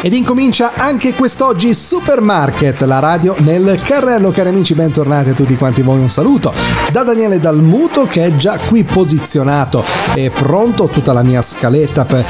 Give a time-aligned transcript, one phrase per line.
[0.00, 4.30] Ed incomincia anche quest'oggi Supermarket, la radio nel carrello.
[4.30, 5.98] Cari amici, bentornati a tutti quanti voi.
[5.98, 6.52] Un saluto
[6.92, 9.82] da Daniele Dalmuto che è già qui posizionato
[10.14, 10.86] e pronto.
[10.86, 12.04] Tutta la mia scaletta.
[12.04, 12.24] Per...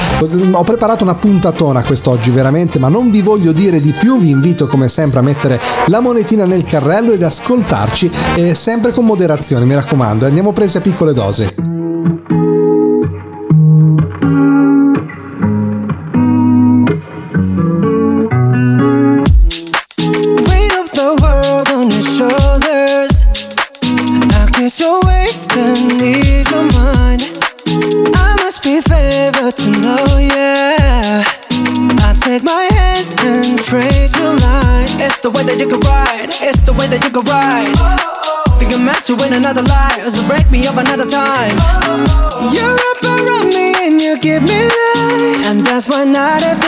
[0.53, 4.19] Ho preparato una puntatona quest'oggi, veramente, ma non vi voglio dire di più.
[4.19, 9.05] Vi invito come sempre a mettere la monetina nel carrello ed ascoltarci eh, sempre con
[9.05, 10.25] moderazione, mi raccomando.
[10.25, 11.78] Andiamo presi a piccole dosi.
[39.49, 41.51] Another life, so break me up another time.
[42.53, 46.68] You're up around me and you give me life, and that's why night after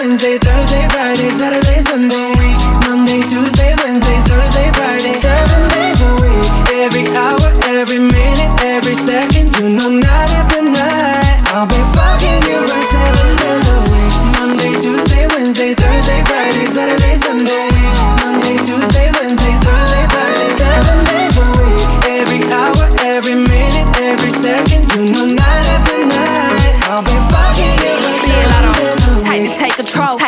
[0.00, 2.30] Wednesday, Thursday, Friday, Saturday, Sunday.
[2.40, 5.12] week, Monday, Tuesday, Wednesday, Thursday, Friday.
[5.12, 6.48] Seven days a week.
[6.72, 8.29] Every hour, every minute,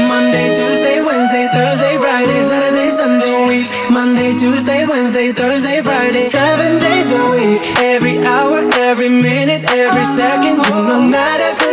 [0.00, 3.68] Monday, Tuesday, Wednesday, Thursday, Friday, Saturday, Sunday, week.
[3.90, 7.62] Monday, Tuesday, Wednesday, Thursday, Friday, seven days a week.
[7.80, 11.65] Every hour, every minute, every second, you know, night after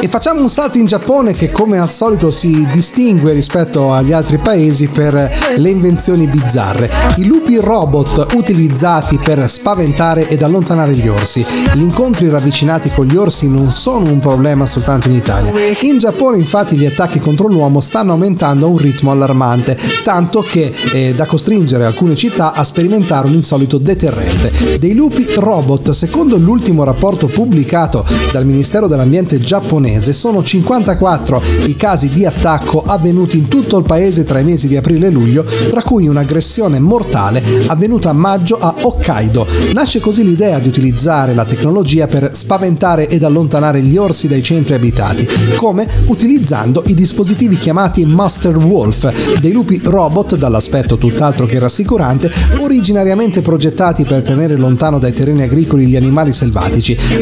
[0.00, 4.38] E facciamo un salto in Giappone che come al solito si distingue rispetto agli altri
[4.38, 6.90] paesi per le invenzioni bizzarre.
[7.16, 11.44] I lupi robot utilizzati per spaventare ed allontanare gli orsi.
[11.74, 15.52] Gli incontri ravvicinati con gli orsi non sono un problema soltanto in Italia.
[15.80, 20.72] In Giappone infatti gli attacchi contro l'uomo stanno aumentando a un ritmo allarmante, tanto che
[20.92, 24.78] è da costringere alcune città a sperimentare un insolito deterrente.
[24.78, 32.10] Dei lupi robot, secondo l'ultimo rapporto pubblicato dal Ministero dell'Ambiente giapponese, sono 54 i casi
[32.10, 35.82] di attacco avvenuti in tutto il paese tra i mesi di aprile e luglio, tra
[35.82, 39.46] cui un'aggressione mortale avvenuta a maggio a Hokkaido.
[39.72, 44.74] Nasce così l'idea di utilizzare la tecnologia per spaventare ed allontanare gli orsi dai centri
[44.74, 52.30] abitati, come utilizzando i dispositivi chiamati Master Wolf, dei lupi robot dall'aspetto tutt'altro che rassicurante,
[52.58, 56.73] originariamente progettati per tenere lontano dai terreni agricoli gli animali selvatici.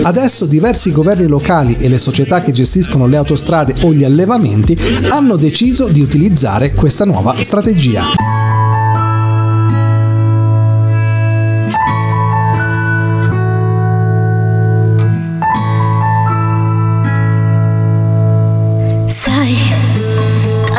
[0.03, 4.79] Adesso diversi governi locali e le società che gestiscono le autostrade o gli allevamenti
[5.09, 8.33] hanno deciso di utilizzare questa nuova strategia.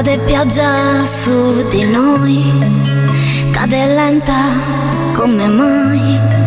[0.03, 2.44] Cade pioggia su di noi,
[3.51, 4.36] cade lenta
[5.13, 6.43] come mai.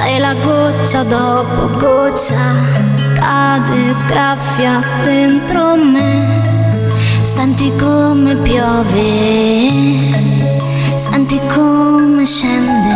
[0.00, 2.36] Sei la goccia dopo goccia
[3.18, 6.84] cade, graffia dentro me.
[7.20, 9.72] Senti come piove,
[10.96, 12.94] senti come scende,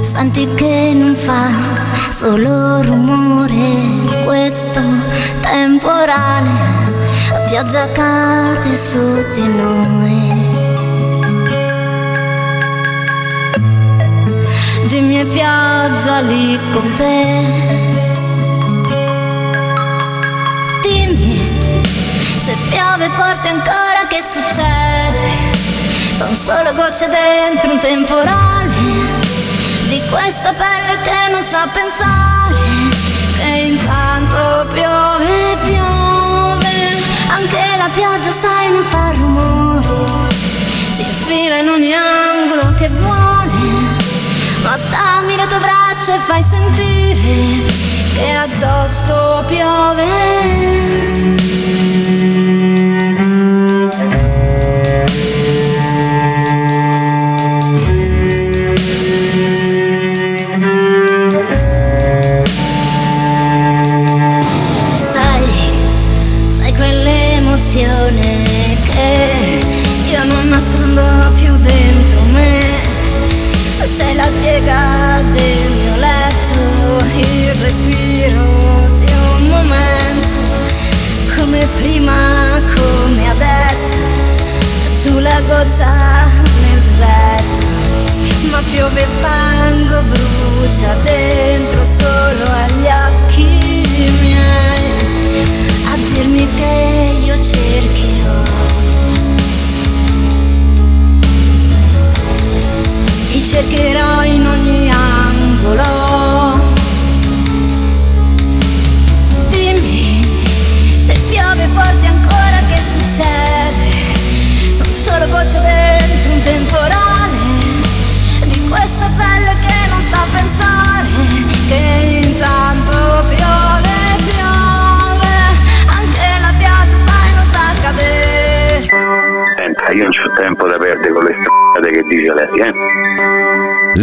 [0.00, 1.50] senti che non fa
[2.08, 3.78] solo rumore
[5.40, 6.50] temporale,
[7.30, 10.27] la pioggia cade su di noi.
[14.88, 17.44] Dimmi è pioggia lì con te.
[20.80, 21.38] Dimmi
[22.36, 25.56] se piove forte ancora che succede.
[26.14, 28.72] Sono solo gocce dentro un temporale
[29.88, 32.54] di questa pelle che non sa pensare
[33.36, 40.30] che intanto piove piove anche la pioggia sai non fa rumore
[40.90, 43.37] si infila in ogni angolo che vuole
[44.68, 47.64] ma dammi le tue braccia e fai sentire
[48.14, 50.04] che addosso piove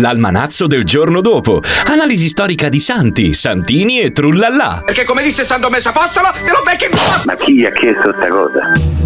[0.05, 1.63] L'almanazzo del giorno dopo.
[1.87, 4.83] Analisi storica di santi, santini e trullallà.
[4.85, 6.91] Perché come disse San Tommaso Apostolo, te lo becchi in!
[7.25, 8.59] Ma chi ha chiesto sta cosa?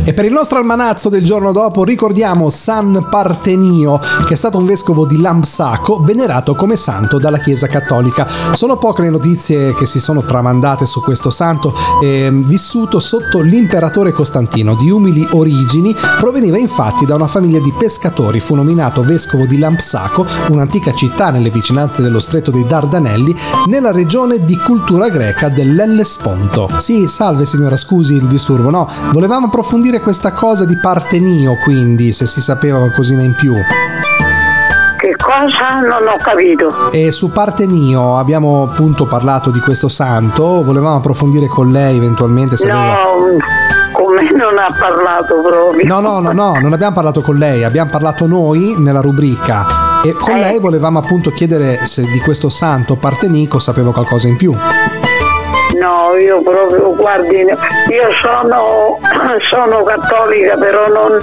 [0.04, 3.98] E per il nostro almanazzo del giorno dopo ricordiamo San Partenio,
[4.28, 8.28] che è stato un vescovo di Lampsaco, venerato come santo dalla Chiesa Cattolica.
[8.52, 11.74] Sono poche le notizie che si sono tramandate su questo santo,
[12.04, 18.42] eh, vissuto sotto l'imperatore Costantino, di umili origini, proveniva infatti da una famiglia di pescatori,
[18.42, 23.36] fu nominato vescovo di Lampsaco, un'antica città nelle vicinanze dello stretto dei Dardanelli,
[23.68, 26.70] nella regione di cultura greca dell'Ellesponto.
[26.78, 32.26] Sì, salve signora, scusi il disturbo, no, volevamo approfondire questa cosa di Partenio, quindi, se
[32.26, 33.54] si sapeva qualcosina in più.
[35.00, 35.80] Che cosa?
[35.80, 36.92] Non ho capito.
[36.92, 42.68] E su Partenio abbiamo appunto parlato di questo santo, volevamo approfondire con lei eventualmente se.
[42.68, 42.98] No,
[43.94, 45.88] con me non ha parlato proprio.
[45.88, 50.14] No, no, no, no, non abbiamo parlato con lei, abbiamo parlato noi nella rubrica e
[50.14, 50.40] con Eh.
[50.40, 54.54] lei volevamo appunto chiedere se di questo santo Partenico sapeva qualcosa in più.
[55.80, 58.98] No, io proprio, guardi, io sono,
[59.50, 61.18] sono cattolica, però non,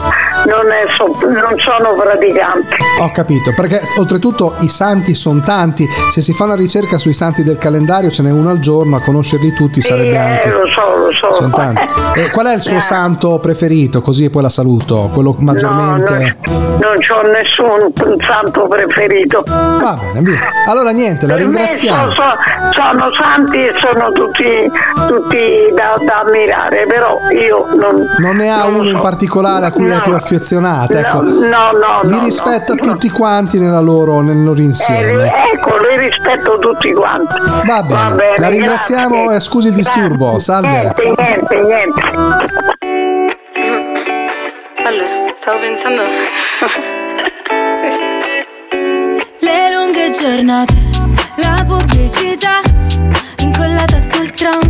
[0.47, 0.85] non, è
[1.29, 2.77] non sono praticante.
[3.01, 7.43] Ho capito, perché oltretutto i santi sono tanti, se si fa una ricerca sui santi
[7.43, 10.49] del calendario ce n'è uno al giorno, a conoscerli tutti sarebbe Sì, anche...
[10.49, 11.35] eh, lo so, lo so.
[11.35, 11.89] Sono tanti.
[12.17, 12.81] E qual è il suo Eh.
[12.81, 14.01] santo preferito?
[14.01, 16.37] Così poi la saluto, quello maggiormente...
[16.41, 16.49] No,
[16.79, 16.95] non, non
[17.27, 17.93] ho nessun
[18.27, 19.43] santo preferito.
[19.47, 20.41] Va bene, via.
[20.67, 22.09] Allora niente, la ringraziamo.
[22.13, 24.45] so- so- sono santi e sono tutti,
[25.07, 27.97] tutti da, da ammirare, però io non.
[28.19, 29.01] Non ne ha non uno in so.
[29.01, 30.03] particolare a cui è No.
[30.03, 31.23] più affezionata, ecco.
[31.23, 32.01] No, no, no.
[32.05, 32.83] Li no, rispetta no.
[32.93, 35.33] tutti quanti nella loro, nel loro Eh, insieme.
[35.53, 37.35] ecco, li rispetto tutti quanti.
[37.65, 39.37] Va bene, la ringraziamo grazie.
[39.37, 40.31] e scusi il disturbo.
[40.31, 40.41] Grazie.
[40.41, 40.69] Salve.
[40.97, 42.03] Niente, niente, niente.
[44.85, 46.03] Allora, stavo pensando.
[49.41, 50.75] Le lunghe giornate,
[51.37, 52.61] la pubblicità
[53.47, 54.61] incollata sul tram,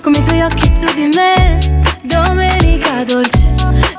[0.00, 1.58] come i tuoi occhi su di me.
[2.02, 3.46] Domenica dolce,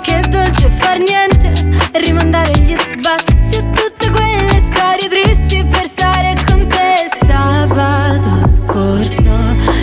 [0.01, 1.51] che dolce far niente
[1.99, 7.07] rimandare gli sbatti a tutte quelle storie tristi per stare con te.
[7.25, 9.31] Sabato scorso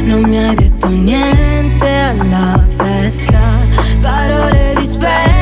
[0.02, 3.58] non mi hai detto niente alla festa,
[4.00, 5.41] parole disperse,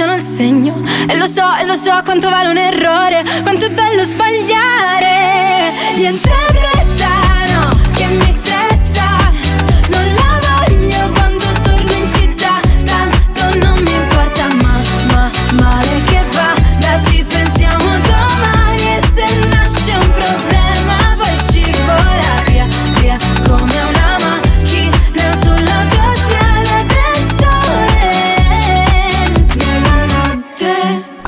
[0.00, 0.82] lasciano il segno.
[1.08, 5.72] E lo so, e lo so quanto vale un errore Quanto è bello sbagliare.
[5.96, 8.39] Niente fretta, no, che mi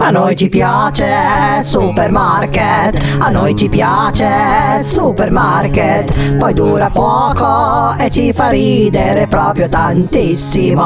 [0.04, 8.32] A noi ci piace supermarket, a noi ci piace supermarket, poi dura poco e ci
[8.32, 10.82] fa ridere proprio tantissimo.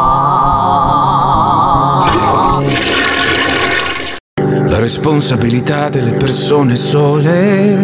[4.67, 7.75] La responsabilità delle persone sole.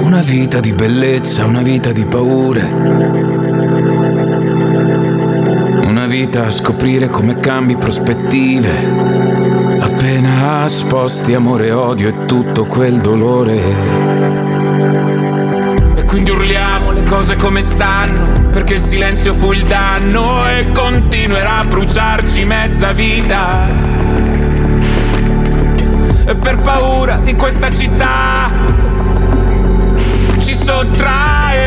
[0.00, 2.62] Una vita di bellezza, una vita di paure.
[5.84, 9.31] Una vita a scoprire come cambi prospettive.
[10.02, 13.54] Appena sposti amore odio e tutto quel dolore.
[15.94, 21.58] E quindi urliamo le cose come stanno, perché il silenzio fu il danno e continuerà
[21.58, 23.68] a bruciarci mezza vita.
[26.26, 28.50] E per paura di questa città
[30.38, 30.52] ci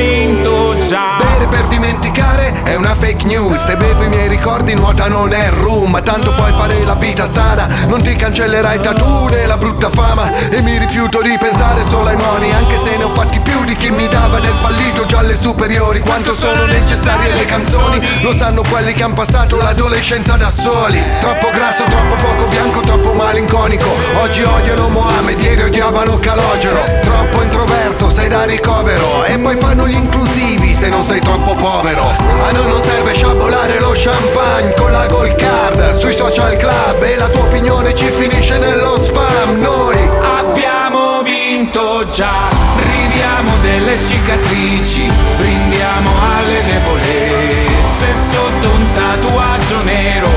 [0.00, 1.18] Vinto già.
[1.18, 2.19] Bere per dimenticare
[2.70, 6.32] è una fake news Se bevo i miei ricordi nuota non è rum Ma tanto
[6.34, 10.30] puoi fare la vita sana Non ti cancellerai il tattoo né la brutta fama.
[10.48, 13.74] E mi rifiuto di pensare solo ai moni Anche se ne ho fatti più di
[13.76, 16.00] chi mi dava del fallito già alle superiori.
[16.00, 21.02] Quanto sono necessarie le canzoni Lo sanno quelli che hanno passato l'adolescenza da soli.
[21.20, 23.88] Troppo grasso, troppo poco bianco, troppo malinconico.
[24.22, 26.82] Oggi odiano Mohamed, ieri odiavano Calogero.
[27.02, 29.24] Troppo introverso, sei da ricovero.
[29.24, 32.29] E poi fanno gli inclusivi se non sei troppo povero
[34.02, 38.96] champagne con la gold card sui social club e la tua opinione ci finisce nello
[39.02, 39.60] spam.
[39.60, 39.98] Noi
[40.38, 50.30] abbiamo vinto già, ridiamo delle cicatrici, brindiamo alle debolezze sotto un tatuaggio nero.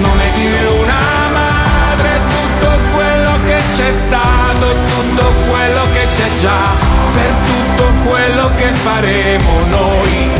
[0.00, 0.46] Non di
[0.80, 6.74] una madre tutto quello che c'è stato, tutto quello che c'è già,
[7.12, 10.31] per tutto quello che faremo noi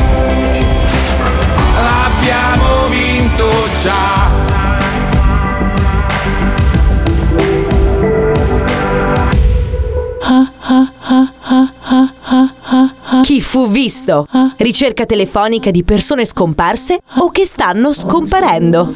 [3.82, 4.30] già.
[13.22, 14.26] Chi fu visto?
[14.58, 18.94] Ricerca telefonica di persone scomparse o che stanno scomparendo.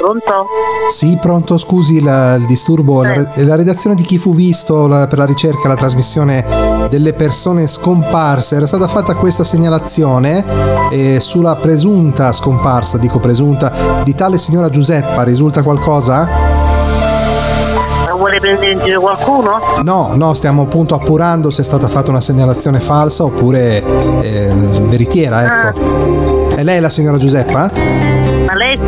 [0.00, 0.46] Pronto?
[0.88, 3.02] Sì, pronto, scusi la- il disturbo.
[3.02, 6.44] La, la redazione di chi fu visto la- per la ricerca la trasmissione
[6.88, 10.42] delle persone scomparse era stata fatta questa segnalazione
[10.90, 15.22] eh, sulla presunta scomparsa, dico presunta, di tale signora Giuseppa.
[15.22, 16.28] Risulta qualcosa?
[18.16, 19.58] Vuole prendere in giro qualcuno?
[19.82, 23.82] No, no, stiamo appunto appurando se è stata fatta una segnalazione falsa oppure
[24.22, 24.50] eh,
[24.88, 26.54] veritiera, ecco.
[26.54, 27.70] È lei la signora Giuseppa?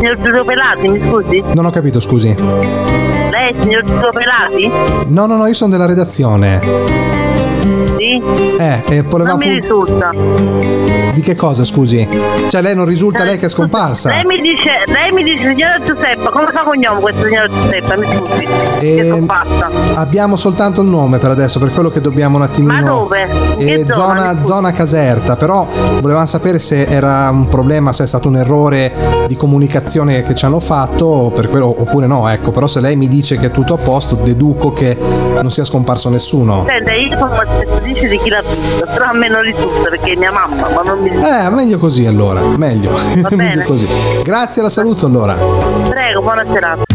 [0.03, 1.45] Signor Giulio Pelati, mi scusi?
[1.55, 2.35] Non ho capito, scusi.
[2.35, 4.69] Lei è il signor Giulio Pelati?
[5.07, 7.22] No, no, no, io sono della redazione.
[8.21, 8.59] Sì?
[8.59, 10.11] Eh, e volevamo Non mi risulta.
[11.13, 12.07] Di che cosa, scusi?
[12.51, 14.11] Cioè, lei non risulta lei che è scomparsa?
[14.11, 17.97] Lei mi dice, lei mi dice signora Giuseppa, come fa cognome questa signora Giuseppa?
[17.97, 18.49] Mi scusi.
[18.81, 19.71] E fatta.
[19.95, 22.73] abbiamo soltanto il nome per adesso, per quello che dobbiamo un attimino.
[22.73, 23.29] Ma dove?
[23.59, 25.67] Eh, zona, zona, zona Caserta, però
[26.01, 28.93] volevamo sapere se era un problema, se è stato un errore
[29.27, 33.09] di comunicazione che ci hanno fatto, per quello, oppure no, ecco, però se lei mi
[33.09, 34.97] dice che è tutto a posto, deduco che
[35.41, 36.65] non sia scomparso nessuno.
[36.67, 37.31] Senta, io sono
[38.03, 40.83] spettatrice di chi l'ha visto, però a me non risulta perché è mia mamma, ma
[40.83, 41.47] non mi risulta.
[41.47, 42.93] Eh, meglio così allora, meglio,
[43.31, 43.87] meglio così.
[44.23, 45.35] Grazie, la saluto allora.
[45.35, 46.92] Prego, buona serata.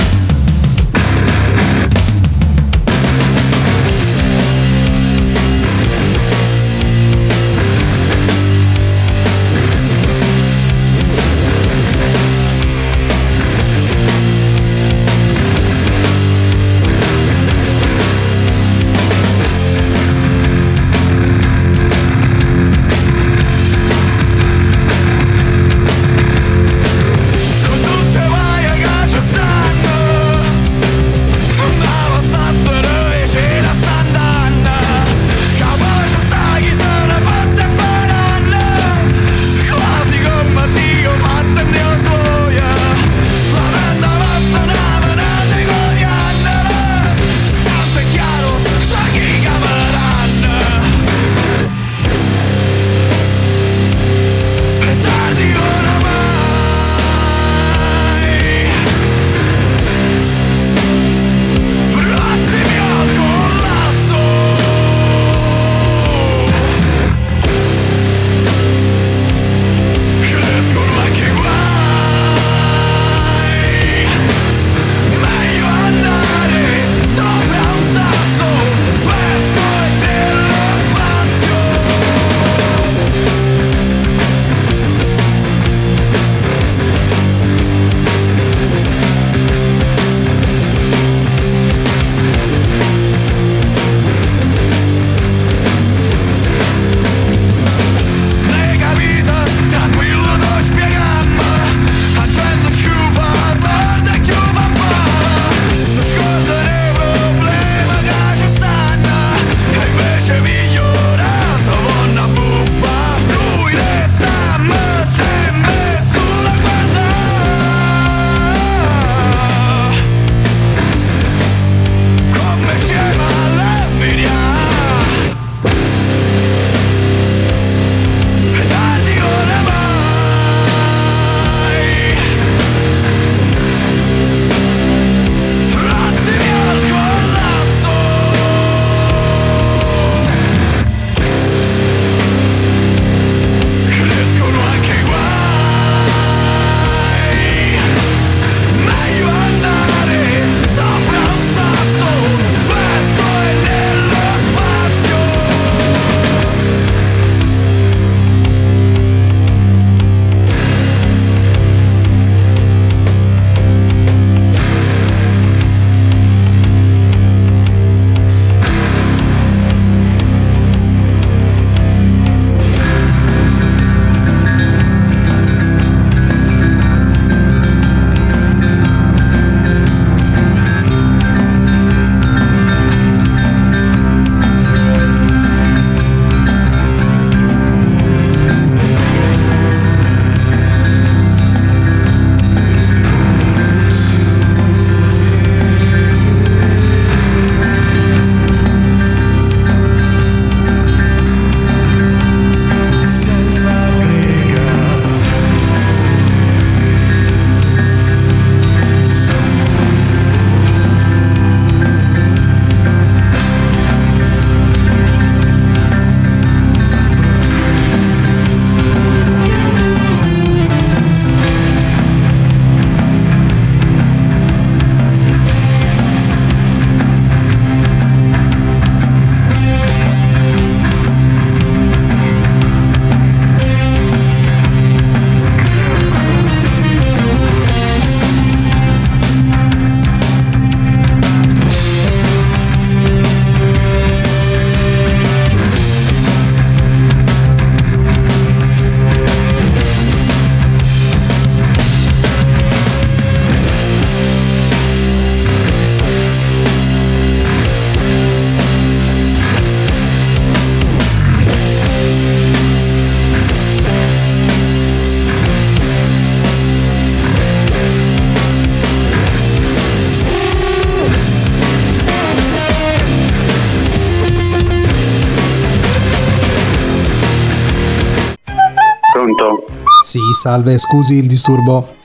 [280.37, 281.95] Salve, scusi il disturbo.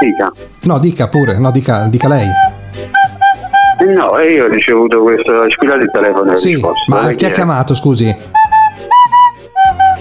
[0.00, 0.32] Dica.
[0.62, 2.26] No, dica pure, no, dica, dica lei.
[3.94, 8.14] No, io ho ricevuto questo, squillate il telefono ho Sì, ma chi ha chiamato, scusi?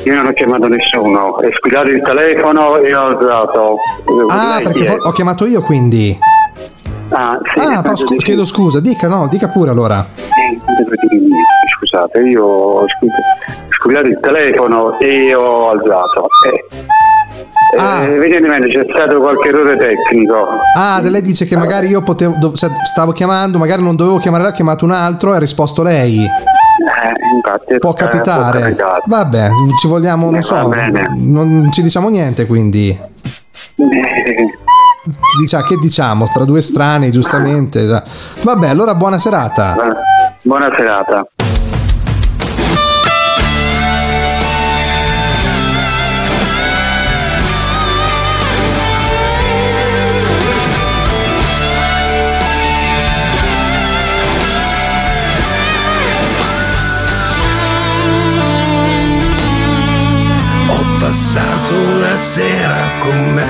[0.04, 3.76] Io non ho chiamato nessuno, è squillato il telefono e ho alzato.
[4.30, 6.18] Ah, Lei perché fo- ho chiamato io quindi.
[7.10, 10.06] Ah, sì, Ah, ma scu- chiedo scusa, dica no, dica pure allora.
[11.78, 13.10] Scusate, io ho squi-
[13.80, 16.28] squillato il telefono e ho alzato.
[16.52, 16.88] Eh.
[17.80, 18.04] Ah.
[18.04, 20.48] Eh, evidentemente c'è stato qualche errore tecnico.
[20.76, 24.86] Ah, lei dice che magari io potevo, stavo chiamando, magari non dovevo chiamare ho chiamato
[24.86, 26.24] un altro e ha risposto lei.
[26.24, 28.74] Eh, infatti, Può eh, capitare.
[28.74, 29.02] può.
[29.06, 30.72] Vabbè, ci vogliamo, non Eh, so,
[31.16, 32.90] non ci diciamo niente quindi.
[32.90, 34.58] Eh,
[35.40, 36.28] Dice, che diciamo?
[36.28, 37.86] Tra due strani, giustamente.
[38.42, 39.76] Vabbè, allora buona serata.
[40.44, 41.26] Buona serata.
[61.10, 63.48] Passato una sera con me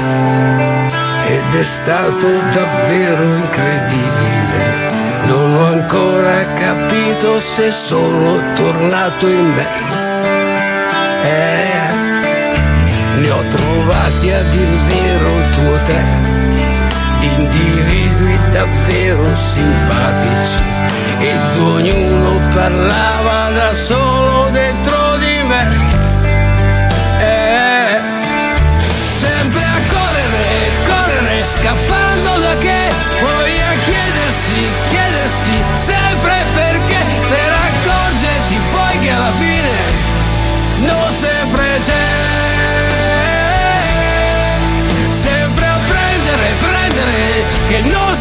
[1.27, 4.87] ed è stato davvero incredibile.
[5.25, 9.67] Non ho ancora capito se sono tornato in me.
[11.23, 11.87] Eh,
[13.19, 16.01] li ho trovati a dir vero tu o te,
[17.35, 20.63] individui davvero simpatici
[21.19, 24.88] ed ognuno parlava da solo dentro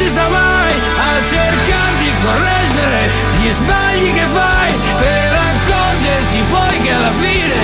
[0.09, 7.13] sa mai, a cercare di correggere gli sbagli che fai, per accorgerti poi che alla
[7.13, 7.63] fine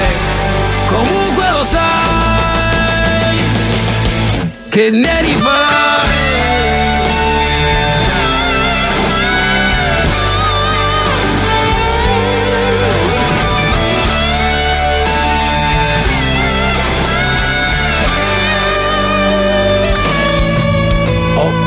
[0.87, 3.39] comunque lo sai
[4.69, 5.73] che ne rifarai.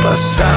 [0.07, 0.56] Una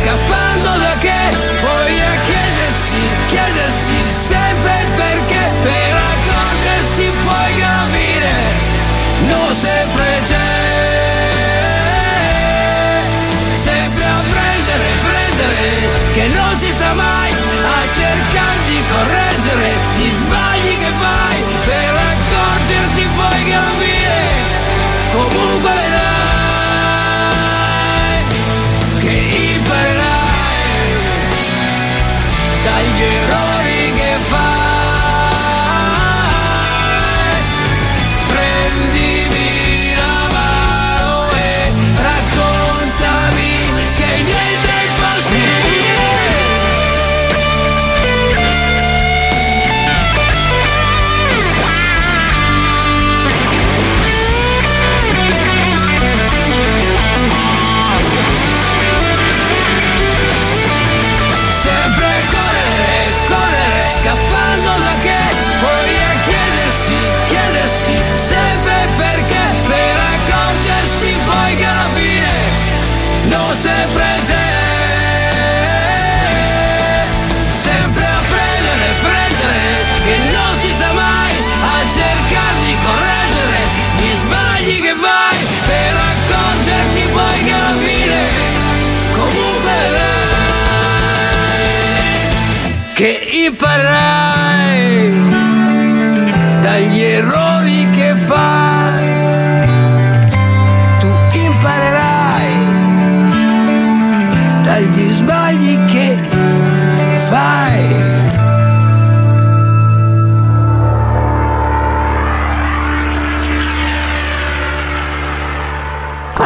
[0.00, 1.30] Correre, scappando da che,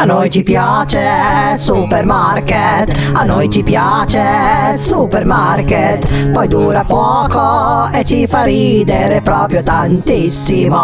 [0.05, 8.27] A noi ci piace supermarket, a noi ci piace supermarket, poi dura poco e ci
[8.27, 10.77] fa ridere proprio tantissimo.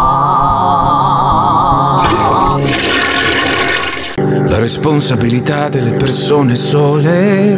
[4.48, 7.54] La responsabilità delle persone sole.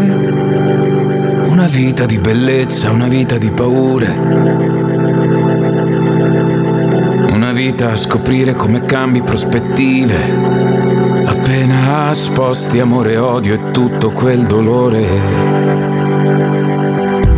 [1.47, 4.09] Una vita di bellezza, una vita di paure.
[7.31, 10.54] Una vita a scoprire come cambi prospettive.
[11.27, 15.03] Appena sposti amore, odio e tutto quel dolore.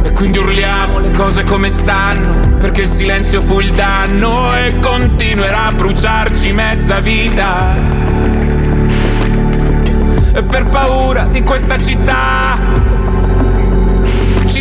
[0.03, 5.67] E quindi urliamo le cose come stanno, perché il silenzio fu il danno e continuerà
[5.67, 7.77] a bruciarci mezza vita.
[10.35, 12.59] E per paura di questa città
[14.47, 14.61] ci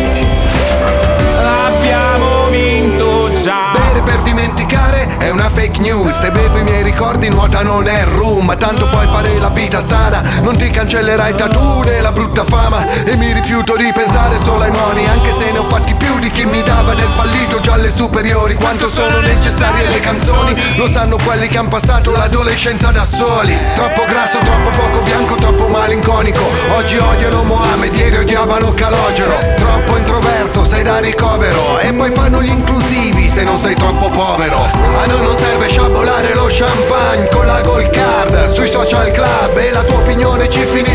[4.01, 5.17] Bere per dimenticare?
[5.17, 6.19] È una fake news.
[6.19, 8.45] Se bevo i miei ricordi nuota non è rum.
[8.45, 10.23] Ma tanto puoi fare la vita sana.
[10.41, 12.85] Non ti cancellerai tattoo né la brutta fama.
[13.03, 15.05] E mi rifiuto di pensare solo ai moni.
[15.05, 18.55] Anche se ne ho fatti più di chi mi dava del fallito già alle superiori.
[18.55, 20.55] Quanto sono necessarie le canzoni?
[20.75, 23.57] Lo sanno quelli che hanno passato l'adolescenza da soli.
[23.75, 26.43] Troppo grasso, troppo poco bianco, troppo malinconico.
[26.75, 29.37] Oggi odiano Mohamed, ieri odiavano Calogero.
[29.55, 31.79] Troppo introverso, sei da ricovero.
[31.79, 34.57] E poi fanno gli inclusivi se non sei troppo povero.
[35.01, 38.51] A noi non serve sciabolare lo champagne con la gold card.
[38.53, 40.90] Sui social club E la tua opinione ci finisce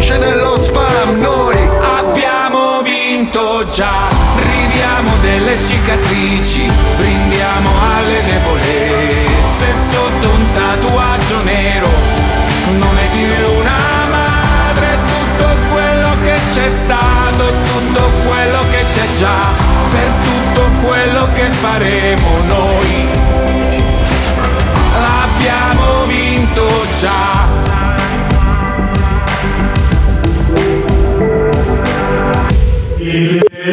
[21.66, 23.09] faremo noi.
[25.24, 26.62] Abbiamo vinto
[27.00, 27.44] già.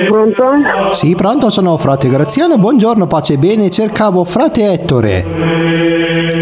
[0.08, 0.93] Pronto?
[0.93, 5.23] Sì, pronto, sono frate Graziano, buongiorno, pace e bene, cercavo frate Ettore.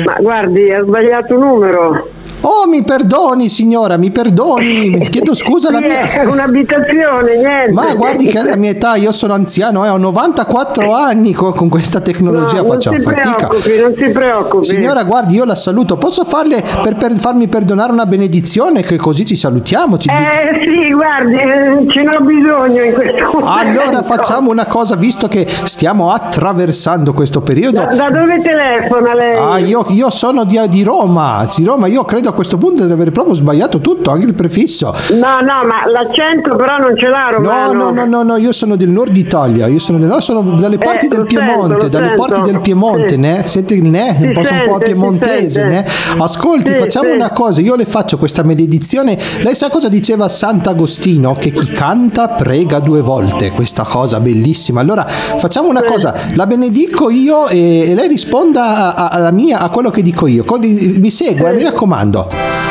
[0.05, 2.07] Ma guardi, ha sbagliato numero.
[2.43, 6.01] Oh, mi perdoni signora, mi perdoni, mi chiedo scusa la mia...
[6.21, 7.71] È un'abitazione, niente.
[7.71, 11.69] Ma guardi che alla mia età, io sono anziano, eh, ho 94 anni con, con
[11.69, 13.35] questa tecnologia, No, si fatica.
[13.47, 14.65] preoccupi, non si preoccupi.
[14.65, 19.23] Signora, guardi, io la saluto, posso farle per, per farmi perdonare una benedizione che così
[19.25, 19.97] ci salutiamo?
[19.99, 23.47] Ci- Eh sì, guardi, eh, ce n'ho bisogno in questo momento.
[23.47, 27.81] Allora facciamo una cosa, visto che stiamo attraversando questo periodo.
[27.81, 29.37] Da, da dove telefona lei?
[29.37, 32.91] Ah, io, io sono di, di Roma, di Roma, io credo a questo punto di
[32.91, 34.93] aver proprio sbagliato tutto, anche il prefisso.
[35.11, 37.73] No, no, ma l'accento però non ce l'ha No, romano.
[37.73, 40.77] no, no, no, no, io sono del nord Italia, io sono, del- no, sono dalle
[40.77, 42.25] parti Eh, del sento, Piemonte, lo dalle sento.
[42.25, 43.17] parti del Piemonte, Sì.
[43.17, 43.43] ne?
[43.45, 44.15] Senti, ne?
[44.17, 45.69] Si Un po', un po' sente, piemontese, sente.
[45.69, 45.85] ne?
[46.17, 47.15] Ascolti, Sì, facciamo sì.
[47.15, 49.17] una cosa, io le faccio questa maledizione.
[49.43, 51.35] Lei sa cosa diceva Sant'Agostino?
[51.35, 54.79] Che chi canta prega due volte, questa cosa bellissima.
[54.81, 59.59] Allora, facciamo una cosa, la benedico io e, e lei risponda a- a- alla mia,
[59.59, 60.43] a quello che dico io.
[60.61, 62.20] Mi segue, eh, mi raccomando.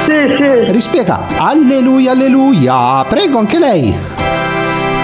[0.05, 0.71] Sì, sì.
[0.73, 3.05] Rispiega, alleluia, alleluia.
[3.09, 3.95] Prego anche lei.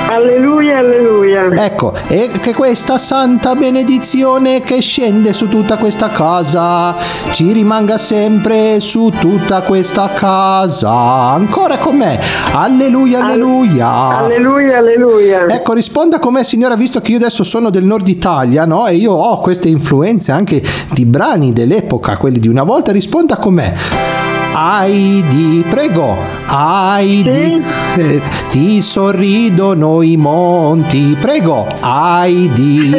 [0.09, 1.65] Alleluia, alleluia.
[1.65, 6.95] Ecco, e che questa santa benedizione che scende su tutta questa casa
[7.33, 10.91] ci rimanga sempre su tutta questa casa.
[10.91, 12.21] Ancora con me.
[12.53, 14.19] Alleluia, alleluia.
[14.19, 15.45] Alleluia, alleluia.
[15.49, 18.87] Ecco, risponda con me, signora, visto che io adesso sono del nord Italia, no?
[18.87, 23.55] E io ho queste influenze anche di brani dell'epoca, quelli di una volta, risponda con
[23.55, 24.26] me.
[24.59, 26.17] Aidi, prego,
[26.47, 27.63] Aidi,
[27.99, 32.91] eh, ti sorridono i monti, prego, Aidi.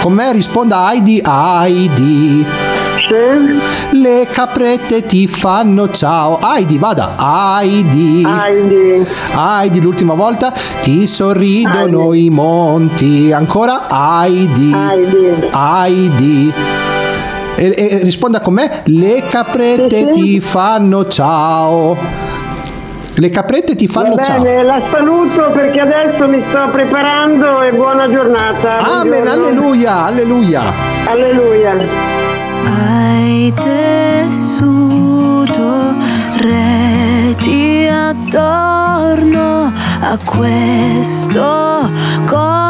[0.00, 2.44] Con me risponda Aidi, Aidi.
[3.92, 6.38] Le caprette ti fanno ciao.
[6.40, 7.14] Aidi, vada.
[7.16, 8.24] Aidi.
[8.26, 9.06] Aidi.
[9.34, 10.52] Aidi, l'ultima volta.
[10.82, 13.30] Ti sorridono i monti.
[13.30, 13.86] Ancora.
[13.88, 14.72] Aidi.
[14.72, 15.48] Aidi.
[15.52, 16.52] Aidi.
[17.56, 18.82] E, e- risponda con me.
[18.84, 21.96] Le caprette ti fanno ciao.
[23.18, 24.42] Le caprette ti fanno Va ciao.
[24.42, 28.76] bene, la saluto perché adesso mi sto preparando e buona giornata.
[29.00, 29.46] Amen, Buongiorno.
[29.46, 30.62] alleluia, alleluia.
[31.06, 31.74] Alleluia.
[32.78, 33.52] Hai
[34.66, 35.94] tessuto
[36.36, 41.90] reti attorno a questo
[42.26, 42.65] corpo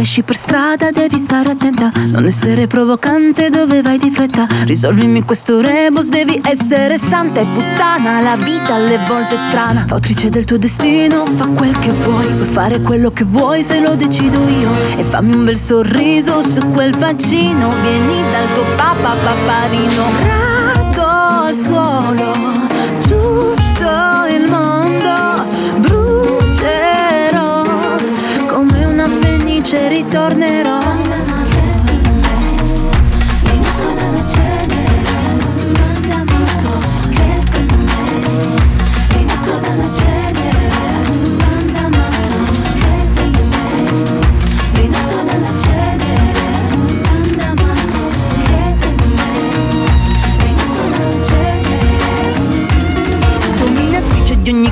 [0.00, 4.46] esci per strada devi stare attenta, non essere provocante dove vai di fretta.
[4.64, 8.20] Risolvimi questo rebus, devi essere santa e puttana.
[8.20, 12.26] La vita alle volte è strana, fautrice del tuo destino, fa quel che vuoi.
[12.26, 14.70] Puoi fare quello che vuoi se lo decido io.
[14.96, 17.72] E fammi un bel sorriso su quel vaccino.
[17.82, 20.04] Vieni dal tuo papà paparino.
[20.22, 21.06] Rado
[21.46, 22.59] al suolo,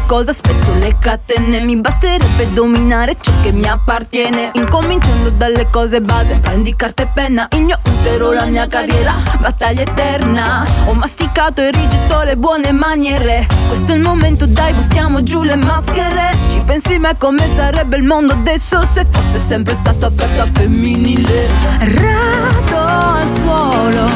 [0.09, 1.61] cosa, spezzo le catene.
[1.61, 4.53] Mi basterebbe dominare ciò che mi appartiene.
[4.55, 9.83] Incominciando dalle cose base Prendi carta e penna, il mio utero, la mia carriera Battaglia
[9.83, 10.67] eterna.
[10.87, 13.47] Ho masticato e rigetto le buone maniere.
[13.67, 16.35] Questo è il momento, dai, buttiamo giù le maschere.
[16.49, 21.49] Ci pensi mai come sarebbe il mondo adesso Se fosse sempre stato aperto a femminile.
[21.81, 24.07] Rado al suolo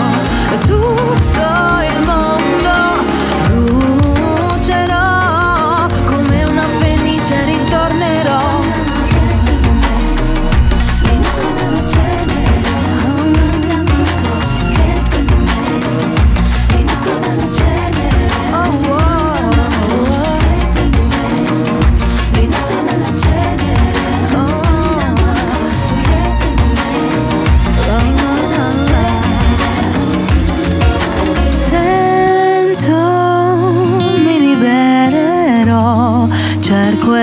[0.66, 1.31] tutto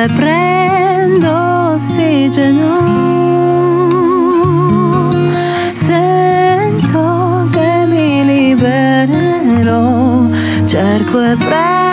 [0.10, 2.78] e prendo ossigeno.
[5.74, 9.78] Sento che mi libererò,
[10.66, 11.89] cerco e prendo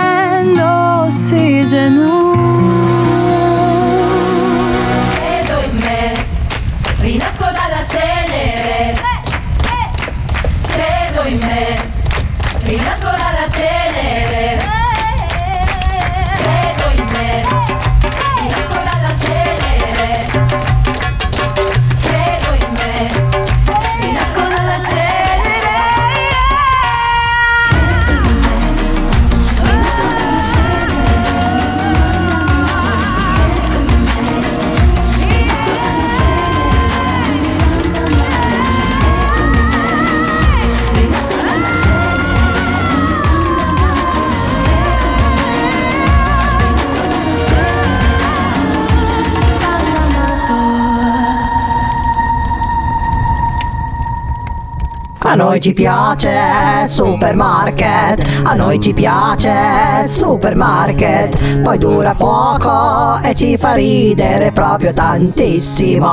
[55.36, 63.74] noi ci piace supermarket, a noi ci piace supermarket, poi dura poco e ci fa
[63.74, 66.08] ridere proprio tantissimo.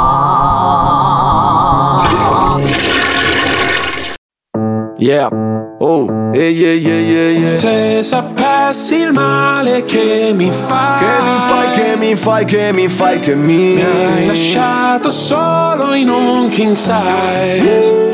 [4.97, 5.29] Yeah.
[5.79, 7.55] Oh, yeah, yeah, yeah, yeah.
[7.57, 12.87] Se sapessi il male che mi fai Che mi fai, che mi fai, che mi
[12.87, 18.13] fai, che mi Mi hai lasciato solo in un king size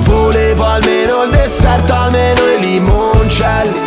[0.00, 3.80] Volevo almeno il dessert, almeno i limoncelli.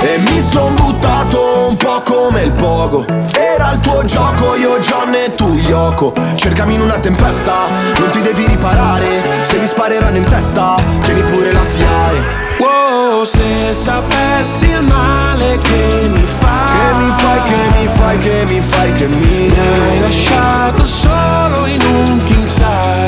[0.00, 3.04] E mi son buttato un po' come il pogo.
[3.32, 6.12] Era il tuo gioco, io John e tu Yoko.
[6.34, 9.22] Cercami in una tempesta, non ti devi riparare.
[9.42, 16.08] Se mi spareranno in testa, tieni pure la SIAE Wow, se sapessi il male che
[16.08, 20.00] mi fai Che mi fai, che mi fai, che mi fai, che mi Mi hai
[20.00, 22.31] lasciato solo in un king
[22.62, 23.01] size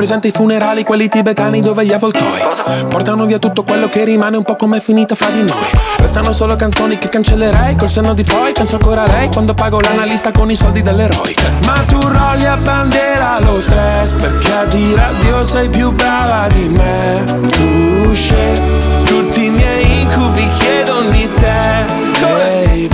[0.00, 2.40] presente i funerali, quelli tibetani dove gli avvoltoi
[2.88, 5.68] Portano via tutto quello che rimane un po' come è finita fra di noi.
[5.98, 9.78] Restano solo canzoni che cancellerei col senno di poi Penso ancora a lei quando pago
[9.78, 11.34] l'analista con i soldi dell'eroe.
[11.66, 16.66] Ma tu rolli a bandiera lo stress Perché a dire addio sei più brava di
[16.70, 17.22] me.
[17.50, 22.08] Tu scegli tutti i miei incubi chiedono di te.
[22.20, 22.88] Baby.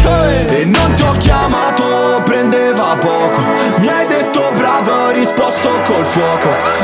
[0.49, 3.41] E non ti ho chiamato, prendeva poco.
[3.79, 6.76] Mi hai detto bravo, ho risposto col fuoco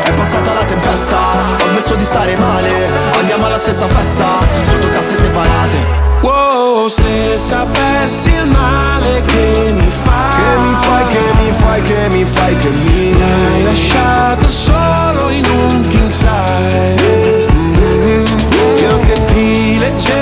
[1.82, 2.90] smesso di stare male.
[3.18, 6.00] Andiamo alla stessa festa, sotto casse separate.
[6.22, 12.08] Wow, se sapessi il male che mi fai Che mi fai, che mi fai, che
[12.12, 17.50] mi fai, che mi Mi hai lasciato solo in un king size.
[17.80, 18.24] Mm,
[18.76, 20.21] Io che ti leggevo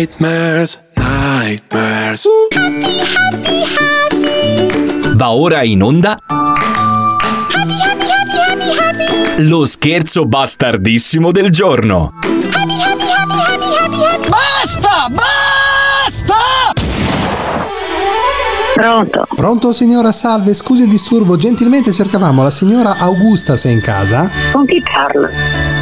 [0.00, 2.26] nightmares, nightmares
[5.12, 6.16] Va ora in onda.
[9.36, 12.14] Lo scherzo bastardissimo del giorno.
[14.26, 15.08] Basta!
[15.10, 15.39] Basta!
[18.80, 19.26] Pronto?
[19.34, 24.30] Pronto signora, salve, scusi il disturbo, gentilmente cercavamo la signora Augusta se è in casa?
[24.52, 25.28] Con chi parla?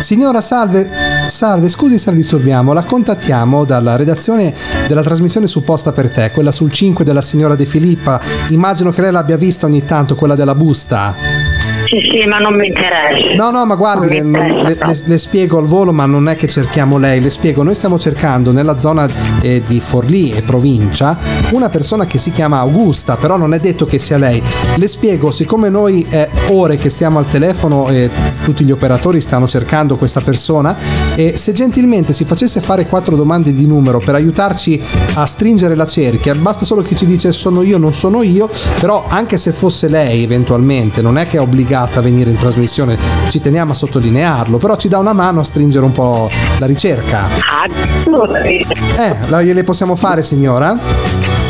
[0.00, 0.90] Signora, salve,
[1.28, 4.52] salve, scusi se la disturbiamo, la contattiamo dalla redazione
[4.88, 9.12] della trasmissione supposta per te, quella sul 5 della signora De Filippa, immagino che lei
[9.12, 11.77] l'abbia vista ogni tanto, quella della busta.
[11.88, 13.34] Sì, sì, ma non mi interessa.
[13.34, 16.46] No, no, ma guardi, le, interessa le- le spiego al volo, ma non è che
[16.46, 19.08] cerchiamo lei, le spiego, noi stiamo cercando nella zona
[19.40, 21.16] eh, di Forlì e provincia
[21.52, 24.42] una persona che si chiama Augusta, però non è detto che sia lei.
[24.76, 28.10] Le spiego, siccome noi è ore che stiamo al telefono e
[28.44, 30.76] tutti gli operatori stanno cercando questa persona,
[31.14, 34.78] e se gentilmente si facesse fare quattro domande di numero per aiutarci
[35.14, 38.46] a stringere la cerchia, basta solo che ci dice sono io, non sono io,
[38.78, 41.40] però anche se fosse lei eventualmente, non è che è
[41.78, 42.98] obbligata a venire in trasmissione,
[43.28, 47.26] ci teniamo a sottolinearlo, però ci dà una mano a stringere un po' la ricerca.
[47.26, 48.66] Ah, eh,
[48.96, 51.47] Eh, la gliele possiamo fare signora?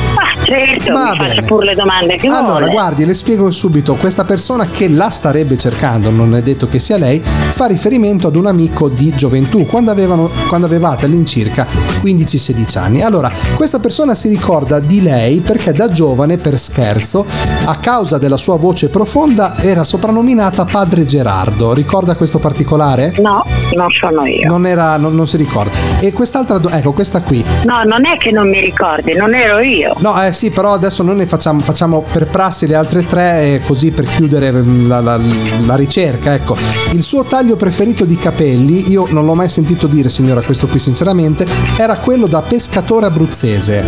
[0.49, 1.43] Certo, Va mi bene.
[1.43, 2.71] pure le domande che Allora, vuole.
[2.71, 3.95] guardi, le spiego subito.
[3.95, 8.37] Questa persona che la starebbe cercando, non è detto che sia lei, fa riferimento ad
[8.37, 11.67] un amico di gioventù, quando, avevano, quando avevate all'incirca
[12.03, 13.03] 15-16 anni.
[13.03, 17.27] Allora, questa persona si ricorda di lei perché da giovane, per scherzo,
[17.65, 21.73] a causa della sua voce profonda, era soprannominata Padre Gerardo.
[21.75, 23.15] Ricorda questo particolare?
[23.21, 23.45] No,
[23.75, 24.49] non sono io.
[24.49, 25.71] Non, era, non, non si ricorda.
[26.01, 27.45] E quest'altra, do- ecco, questa qui.
[27.65, 29.95] No, non è che non mi ricordi, non ero io.
[29.99, 33.61] No, eh, sì, però adesso noi ne facciamo, facciamo per prassi le altre tre, eh,
[33.67, 35.19] così per chiudere mm, la, la-
[35.67, 36.33] la ricerca.
[36.33, 36.57] Ecco,
[36.93, 40.79] il suo taglio preferito di capelli, io non l'ho mai sentito dire, signora, questo qui
[40.79, 41.45] sinceramente,
[41.77, 43.83] era quello da pescatore abruzzese.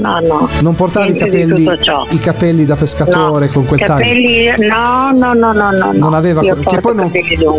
[0.00, 0.48] No, no.
[0.60, 1.68] Non portavi i capelli,
[2.10, 4.04] i capelli da pescatore con quel taglio?
[4.04, 5.90] capelli, no, no, no, no, no.
[5.92, 7.10] Non aveva Io quel- che poi non,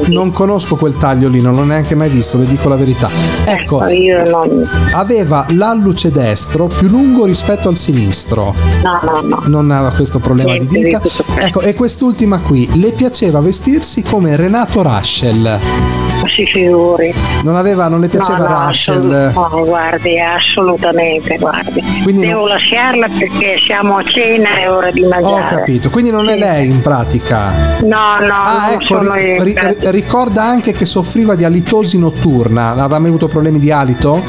[0.08, 3.10] non conosco quel taglio lì, non l'ho neanche mai visto, le dico la verità.
[3.43, 4.66] Ecco, io non...
[4.93, 8.36] aveva l'alluce destro più lungo rispetto al sinistro.
[8.44, 9.44] No, no, no.
[9.48, 11.02] Non aveva questo problema Niente di di dita.
[11.38, 16.07] Ecco, e quest'ultima qui, le piaceva vestirsi come Renato Raschel.
[16.38, 17.12] Si figuri.
[17.42, 21.82] Non aveva, non le piaceva no, no, assolut- no, guardi, assolutamente, guardi.
[22.04, 25.56] Quindi Devo lasciarla perché siamo a cena, è ora di Ho mangiare.
[25.56, 27.78] capito, quindi non è lei in pratica.
[27.84, 29.14] No, no, Ah, non ecco,
[29.44, 32.70] ri- ri- ricorda anche che soffriva di alitosi notturna.
[32.70, 34.22] Aveva mai avuto problemi di alito?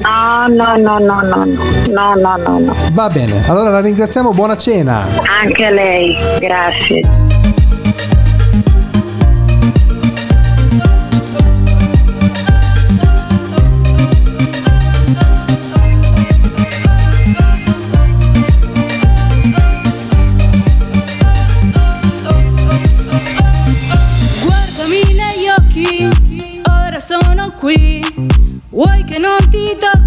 [0.00, 2.74] No, no, no, no, no, no, no, no, no.
[2.92, 5.04] Va bene, allora la ringraziamo, buona cena.
[5.42, 7.19] Anche a lei, grazie.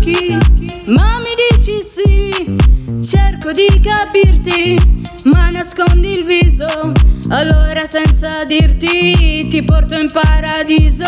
[0.03, 0.81] Ti tocchi?
[0.85, 2.55] Ma mi dici sì.
[3.01, 4.75] Cerco di capirti,
[5.25, 6.91] ma nascondi il viso.
[7.29, 11.05] Allora senza dirti ti porto in paradiso.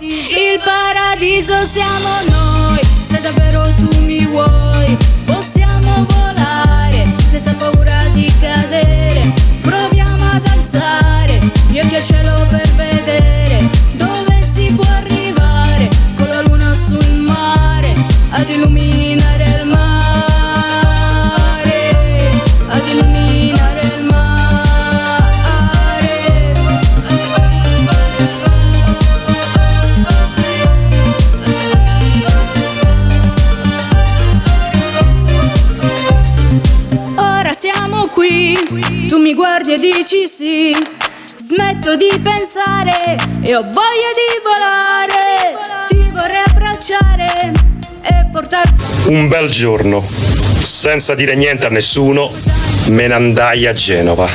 [0.00, 4.96] Il paradiso siamo noi, se davvero tu mi vuoi.
[5.24, 9.32] Possiamo volare senza paura di cadere.
[9.60, 12.65] Proviamo ad alzare gli occhi al cielo per
[41.86, 45.54] Smetto di pensare e ho voglia di volare.
[45.86, 47.52] Ti vorrei abbracciare
[48.02, 48.82] e portarti.
[49.12, 52.32] Un bel giorno, senza dire niente a nessuno,
[52.88, 54.28] me ne andai a Genova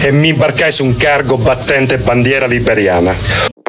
[0.00, 3.59] e mi imbarcai su un cargo battente bandiera liberiana.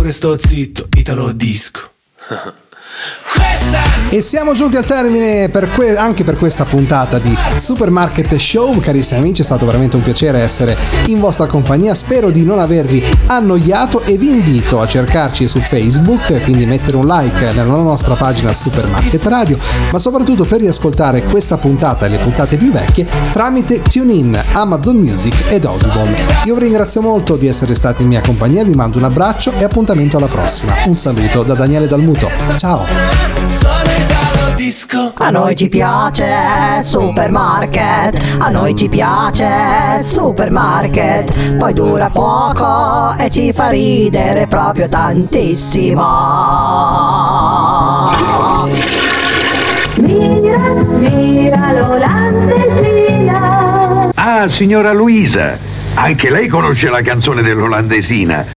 [0.00, 1.89] Sai pure sto zitto, Italo disco.
[4.12, 8.80] E siamo giunti al termine per que- anche per questa puntata di Supermarket Show.
[8.80, 11.94] Carissimi amici, è stato veramente un piacere essere in vostra compagnia.
[11.94, 17.06] Spero di non avervi annoiato e vi invito a cercarci su Facebook, quindi mettere un
[17.06, 19.56] like nella nostra pagina Supermarket Radio,
[19.92, 25.52] ma soprattutto per riascoltare questa puntata e le puntate più vecchie tramite TuneIn, Amazon Music
[25.52, 26.16] ed Audible.
[26.46, 29.62] Io vi ringrazio molto di essere stati in mia compagnia, vi mando un abbraccio e
[29.62, 30.74] appuntamento alla prossima.
[30.86, 32.28] Un saluto da Daniele Dalmuto.
[32.58, 33.99] Ciao!
[35.14, 43.54] A noi ci piace supermarket, a noi ci piace supermarket, poi dura poco e ci
[43.54, 46.04] fa ridere proprio tantissimo.
[49.96, 50.58] Mira,
[50.98, 54.10] mira l'olandesina.
[54.14, 55.56] Ah, signora Luisa,
[55.94, 58.44] anche lei conosce la canzone dell'olandesina.